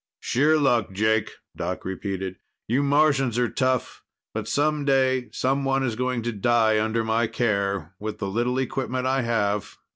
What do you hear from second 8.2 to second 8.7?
little